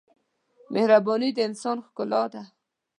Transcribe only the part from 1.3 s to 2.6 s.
د انسان ښکلا ده.